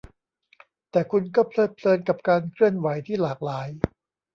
[0.91, 3.67] แต่คุณก็เพลิดเพลินกับการเคลื่อนไหวที่หลากหลาย